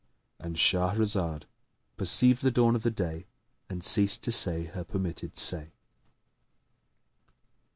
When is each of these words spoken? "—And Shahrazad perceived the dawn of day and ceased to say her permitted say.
"—And 0.39 0.55
Shahrazad 0.55 1.43
perceived 1.95 2.41
the 2.41 2.49
dawn 2.49 2.75
of 2.75 2.95
day 2.95 3.27
and 3.69 3.83
ceased 3.83 4.23
to 4.23 4.31
say 4.31 4.63
her 4.63 4.83
permitted 4.83 5.37
say. 5.37 5.73